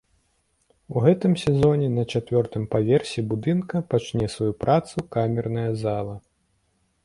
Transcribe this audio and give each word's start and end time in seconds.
У 0.93 1.03
гэтым 1.03 1.33
сезоне 1.41 1.89
на 1.97 2.05
чацвёртым 2.15 2.65
паверсе 2.73 3.25
будынка 3.35 3.83
пачне 3.95 4.33
сваю 4.37 4.51
працу 4.67 5.07
камерная 5.17 5.71
зала. 5.87 6.15